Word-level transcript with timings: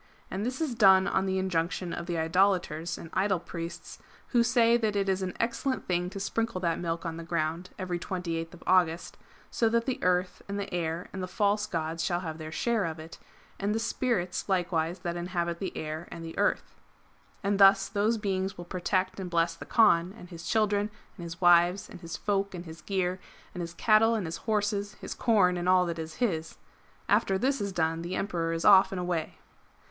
And 0.31 0.43
this 0.43 0.59
is 0.59 0.73
done 0.73 1.07
on 1.07 1.27
the 1.27 1.37
injunction 1.37 1.93
of 1.93 2.07
the 2.07 2.17
Idolaters 2.17 2.97
and 2.97 3.11
Idol 3.13 3.39
priests, 3.39 3.99
who 4.29 4.41
say 4.41 4.75
that 4.75 4.95
it 4.95 5.07
is 5.07 5.21
an 5.21 5.37
excellent 5.39 5.85
thing 5.87 6.09
to 6.09 6.19
sprinkle 6.19 6.59
that 6.61 6.79
milk 6.79 7.05
on 7.05 7.17
the 7.17 7.23
ground 7.23 7.69
every 7.77 7.99
28th 7.99 8.55
of 8.55 8.63
August, 8.65 9.15
so 9.51 9.69
that 9.69 9.85
the 9.85 10.03
Earth 10.03 10.41
and 10.49 10.57
the 10.59 10.63
Air 10.73 11.03
Chap. 11.03 11.03
LXI. 11.03 11.03
THE 11.03 11.03
KAAN'S 11.03 11.03
PALACE 11.03 11.03
AT 11.03 11.07
CliANDU 11.07 11.07
3OI 11.07 11.09
and 11.19 11.23
the 11.23 11.27
False 11.27 11.67
Gods 11.67 12.03
shall 12.03 12.19
have 12.21 12.37
their 12.39 12.51
share 12.51 12.85
of 12.85 12.99
it, 12.99 13.19
and 13.59 13.75
the 13.75 13.79
Spirits 13.79 14.49
likewise 14.49 14.99
that 15.01 15.15
inhabit 15.15 15.59
the 15.59 15.77
Air 15.77 16.07
and 16.09 16.25
the 16.25 16.35
Earth. 16.39 16.75
And 17.43 17.59
thus 17.59 17.87
those 17.87 18.17
beings 18.17 18.57
will 18.57 18.65
protect 18.65 19.19
and 19.19 19.29
bless 19.29 19.53
the 19.53 19.67
Kaan 19.67 20.13
and 20.17 20.31
his 20.31 20.47
children 20.47 20.89
and 21.15 21.23
his 21.25 21.39
wives 21.39 21.87
and 21.87 22.01
his 22.01 22.17
folk 22.17 22.55
and 22.55 22.65
his 22.65 22.81
gear, 22.81 23.19
and 23.53 23.61
his 23.61 23.75
cattle 23.75 24.15
and 24.15 24.25
his 24.25 24.37
horses, 24.49 24.95
his 24.95 25.13
corn 25.13 25.57
and 25.57 25.69
all 25.69 25.85
that 25.85 25.99
is 25.99 26.15
his. 26.15 26.57
After 27.07 27.37
this 27.37 27.61
is 27.61 27.71
done, 27.71 28.01
the 28.01 28.15
Emperor 28.15 28.51
is 28.51 28.65
off 28.65 28.91
and 28.91 28.99
away.'' 28.99 29.37